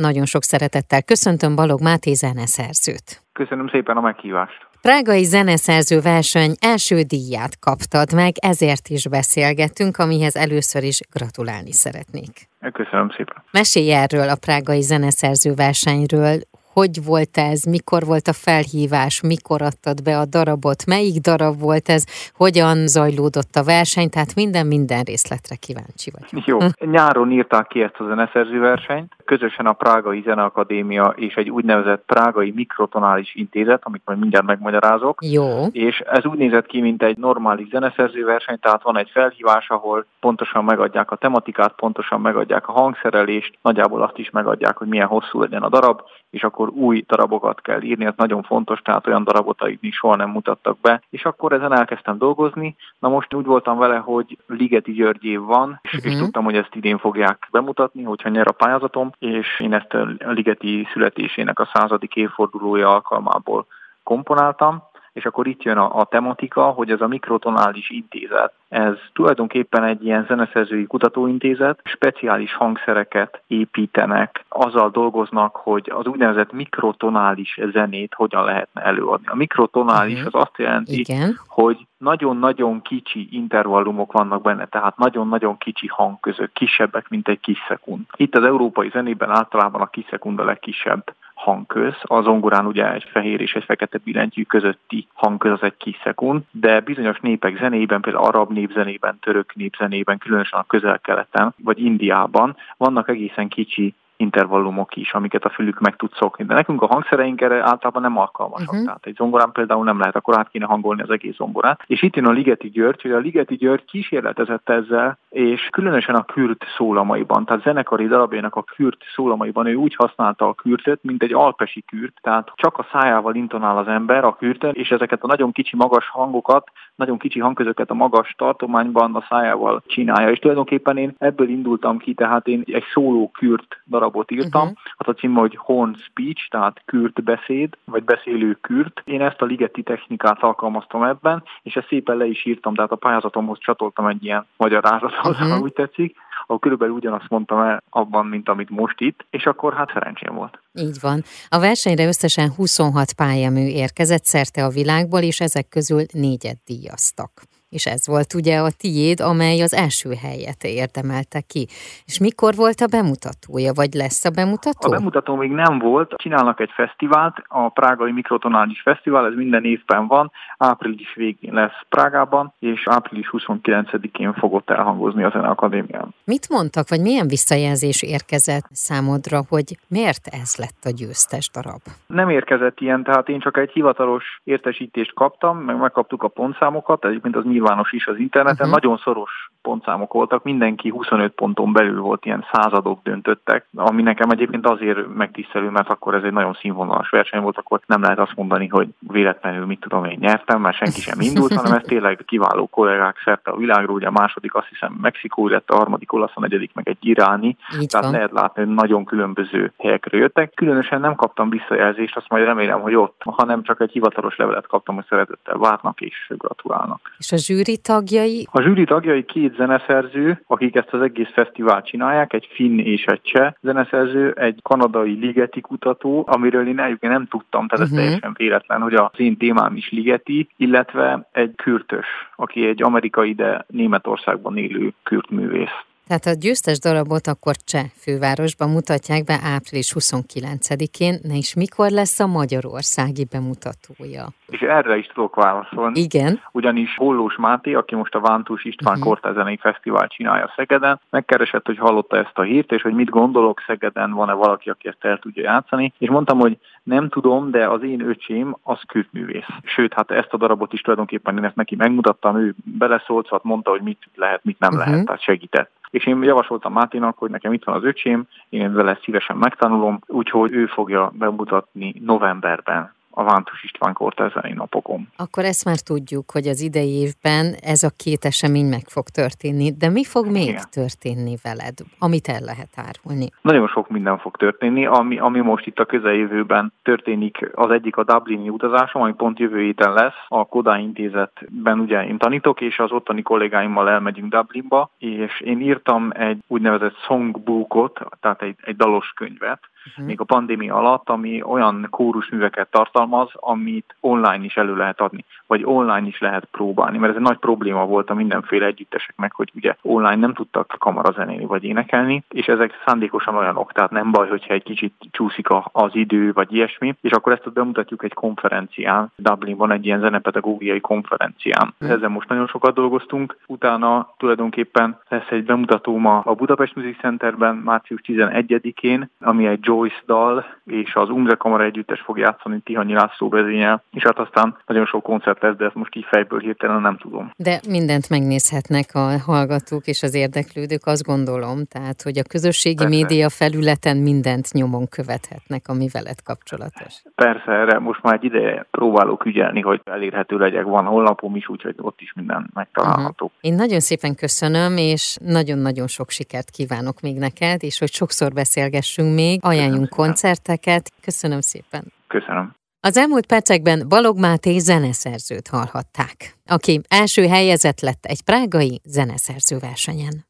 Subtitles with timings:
[0.00, 3.22] Nagyon sok szeretettel köszöntöm Balog Máté zeneszerzőt.
[3.32, 4.66] Köszönöm szépen a meghívást.
[4.82, 12.48] Prágai zeneszerző verseny első díját kaptad meg, ezért is beszélgettünk, amihez először is gratulálni szeretnék.
[12.72, 13.42] Köszönöm szépen.
[13.50, 16.40] Mesélj erről a prágai zeneszerző versenyről,
[16.74, 21.88] hogy volt ez, mikor volt a felhívás, mikor adtad be a darabot, melyik darab volt
[21.88, 22.04] ez,
[22.36, 26.46] hogyan zajlódott a verseny, tehát minden, minden részletre kíváncsi vagy.
[26.46, 32.02] Jó, nyáron írták ki ezt a zeneszerző versenyt, közösen a Prágai Zeneakadémia és egy úgynevezett
[32.06, 35.18] Prágai Mikrotonális Intézet, amit majd mindjárt megmagyarázok.
[35.30, 35.66] Jó.
[35.72, 40.06] És ez úgy nézett ki, mint egy normális zeneszerző verseny, tehát van egy felhívás, ahol
[40.20, 45.40] pontosan megadják a tematikát, pontosan megadják a hangszerelést, nagyjából azt is megadják, hogy milyen hosszú
[45.40, 49.62] legyen a darab, és akkor új darabokat kell írni, ez nagyon fontos, tehát olyan darabot,
[49.62, 51.02] amit még soha nem mutattak be.
[51.10, 52.76] És akkor ezen elkezdtem dolgozni.
[52.98, 56.10] Na most úgy voltam vele, hogy Ligeti György év van, és, uh-huh.
[56.10, 56.24] és mhm.
[56.24, 60.88] tudtam, hogy ezt idén fogják bemutatni, hogyha nyer a pályázatom, és én ezt a Ligeti
[60.92, 63.66] születésének a századik évfordulója alkalmából
[64.02, 64.82] komponáltam,
[65.14, 70.04] és akkor itt jön a, a tematika, hogy ez a mikrotonális intézet, ez tulajdonképpen egy
[70.04, 78.82] ilyen zeneszerzői kutatóintézet, speciális hangszereket építenek, azzal dolgoznak, hogy az úgynevezett mikrotonális zenét hogyan lehetne
[78.82, 79.26] előadni.
[79.26, 80.34] A mikrotonális uh-huh.
[80.34, 81.40] az azt jelenti, Igen.
[81.46, 88.04] hogy nagyon-nagyon kicsi intervallumok vannak benne, tehát nagyon-nagyon kicsi hangközök, kisebbek, mint egy kis szekund.
[88.16, 91.94] Itt az európai zenében általában a kis szekund a legkisebb hangköz.
[92.02, 96.42] A zongorán ugye egy fehér és egy fekete billentyű közötti hangköz az egy kis szekund,
[96.50, 103.08] de bizonyos népek zenében, például arab népzenében, török népzenében, különösen a közel-keleten vagy Indiában vannak
[103.08, 106.44] egészen kicsi intervallumok is, amiket a fülük meg tud szokni.
[106.44, 108.72] De nekünk a hangszereink erre általában nem alkalmasak.
[108.72, 108.84] Uh-huh.
[108.84, 111.82] Tehát egy zongorán például nem lehet, akkor át kéne hangolni az egész zongorát.
[111.86, 116.24] És itt jön a Ligeti György, hogy a Ligeti György kísérletezett ezzel, és különösen a
[116.24, 121.32] kürt szólamaiban, tehát zenekari darabjának a kürt szólamaiban ő úgy használta a kürtöt, mint egy
[121.32, 125.52] alpesi kürt, tehát csak a szájával intonál az ember a kürtön, és ezeket a nagyon
[125.52, 130.30] kicsi magas hangokat, nagyon kicsi hangközöket a magas tartományban a szájával csinálja.
[130.30, 134.78] És tulajdonképpen én ebből indultam ki, tehát én egy szóló kürt darab darabot írtam, uh-huh.
[134.98, 139.02] hát a cím, hogy Horn Speech, tehát kürt beszéd, vagy beszélő kürt.
[139.04, 142.96] Én ezt a ligeti technikát alkalmaztam ebben, és ezt szépen le is írtam, tehát a
[142.96, 145.48] pályázatomhoz csatoltam egy ilyen magyarázatot, uh-huh.
[145.48, 146.16] ha úgy tetszik,
[146.46, 150.58] ahol körülbelül ugyanazt mondtam el abban, mint amit most itt, és akkor hát szerencsém volt.
[150.74, 151.22] Így van.
[151.48, 157.30] A versenyre összesen 26 pályamű érkezett szerte a világból, és ezek közül négyet díjaztak
[157.74, 161.66] és ez volt ugye a tiéd, amely az első helyet érdemelte ki.
[162.04, 164.92] És mikor volt a bemutatója, vagy lesz a bemutató?
[164.92, 166.14] A bemutató még nem volt.
[166.16, 172.52] Csinálnak egy fesztivált, a Prágai Mikrotonális Fesztivál, ez minden évben van, április végén lesz Prágában,
[172.58, 176.14] és április 29-én fogott elhangozni a Zeneakadémián.
[176.24, 181.80] Mit mondtak, vagy milyen visszajelzés érkezett számodra, hogy miért ez lett a győztes darab?
[182.06, 187.36] Nem érkezett ilyen, tehát én csak egy hivatalos értesítést kaptam, meg megkaptuk a pontszámokat, egyébként
[187.36, 188.80] az nyilván nyilvános is az interneten, uh-huh.
[188.80, 194.66] nagyon szoros pontszámok voltak, mindenki 25 ponton belül volt, ilyen századok döntöttek, ami nekem egyébként
[194.66, 198.68] azért megtisztelő, mert akkor ez egy nagyon színvonalas verseny volt, akkor nem lehet azt mondani,
[198.68, 203.16] hogy véletlenül mit tudom én nyertem, mert senki sem indult, hanem ez tényleg kiváló kollégák
[203.24, 206.74] szerte a világról, ugye a második azt hiszem Mexikó lett, a harmadik olasz, a negyedik
[206.74, 208.14] meg egy iráni, Így tehát van.
[208.14, 210.52] lehet látni, hogy nagyon különböző helyekről jöttek.
[210.54, 214.94] Különösen nem kaptam visszajelzést, azt majd remélem, hogy ott, hanem csak egy hivatalos levelet kaptam,
[214.94, 217.00] hogy szeretettel várnak és gratulálnak.
[217.18, 218.48] És a zsűri tagjai?
[218.50, 223.22] A zsűri tagjai két zeneszerző, akik ezt az egész fesztivált csinálják, egy finn és egy
[223.22, 227.98] cseh zeneszerző, egy kanadai ligeti kutató, amiről én egyébként nem tudtam, tehát uh-huh.
[227.98, 228.20] ez mhm.
[228.20, 232.06] teljesen véletlen, hogy az én témám is ligeti, illetve egy kürtös,
[232.36, 235.84] aki egy amerikai, de Németországban élő kürtművész.
[236.08, 242.20] Tehát a győztes darabot akkor Cseh fővárosban mutatják be április 29-én, ne is mikor lesz
[242.20, 244.24] a magyarországi bemutatója?
[244.48, 246.00] És erre is tudok válaszolni.
[246.00, 246.40] Igen.
[246.52, 249.08] Ugyanis Hollós Máté, aki most a Vántus István uh-huh.
[249.08, 254.12] Kortázenei Fesztivál csinálja Szegeden, megkeresett, hogy hallotta ezt a hírt, és hogy mit gondolok Szegeden,
[254.12, 255.92] van-e valaki, aki ezt el tudja játszani.
[255.98, 259.46] És mondtam, hogy nem tudom, de az én öcsém az kürtművész.
[259.62, 263.70] Sőt, hát ezt a darabot is tulajdonképpen én ezt neki megmutattam, ő beleszólt, szóval mondta,
[263.70, 264.88] hogy mit lehet, mit nem uh-huh.
[264.88, 268.98] lehet, tehát segített és én javasoltam Máténak, hogy nekem itt van az öcsém, én vele
[269.02, 275.08] szívesen megtanulom, úgyhogy ő fogja bemutatni novemberben a Vántus István kortázai napokon.
[275.16, 279.70] Akkor ezt már tudjuk, hogy az idei évben ez a két esemény meg fog történni,
[279.70, 280.62] de mi fog még Igen.
[280.70, 283.28] történni veled, amit el lehet árulni?
[283.40, 287.50] Nagyon sok minden fog történni, ami, ami most itt a közeljövőben történik.
[287.54, 290.18] Az egyik a Dublini utazásom, ami pont jövő héten lesz.
[290.28, 296.10] A Kodály intézetben ugye én tanítok, és az ottani kollégáimmal elmegyünk Dublinba, és én írtam
[296.14, 300.06] egy úgynevezett songbookot, tehát egy, egy dalos könyvet, uh-huh.
[300.06, 305.62] még a pandémia alatt, ami olyan kórusműveket tartalmaz, amit online is elő lehet adni, vagy
[305.64, 309.74] online is lehet próbálni, mert ez egy nagy probléma volt a mindenféle együtteseknek, hogy ugye
[309.82, 314.62] online nem tudtak kamarazenélni vagy énekelni, és ezek szándékosan olyanok, tehát nem baj, hogyha egy
[314.62, 319.12] kicsit csúszik az idő, vagy ilyesmi, és akkor ezt bemutatjuk egy konferencián.
[319.16, 321.74] Dublinban egy ilyen zenepedagógiai konferencián.
[321.74, 321.96] Uh-huh.
[321.96, 327.56] Ezzel most nagyon sokat dolgoztunk, utána tulajdonképpen lesz egy bemutató ma a Budapest Music Centerben
[327.56, 333.28] március 11-én, ami egy Joyce dal, és az Umze Kamara együttes fog játszani Tihanyi László
[333.28, 336.96] vezényel, és hát aztán nagyon sok koncert lesz, de ezt most így fejből hirtelen nem
[336.96, 337.30] tudom.
[337.36, 342.94] De mindent megnézhetnek a hallgatók és az érdeklődők, azt gondolom, tehát, hogy a közösségi Persze.
[342.94, 347.02] média felületen mindent nyomon követhetnek, ami veled kapcsolatos.
[347.14, 350.64] Persze, erre most már egy ideje próbálok ügyelni, hogy elérhető legyek.
[350.64, 353.24] Van honlapom is, úgyhogy ott is minden megtalálható.
[353.24, 353.40] Uh-huh.
[353.40, 359.14] Én nagyon szépen köszönöm, és nagyon-nagyon sok sikert kívánok még neked, és hogy sokszor beszélgessünk
[359.14, 360.92] még, ajánljunk Köszönöm koncerteket.
[361.00, 361.92] Köszönöm szépen.
[362.06, 362.54] Köszönöm.
[362.80, 370.26] Az elmúlt percekben Balog Máté zeneszerzőt hallhatták, aki első helyezett lett egy prágai zeneszerző versenyen.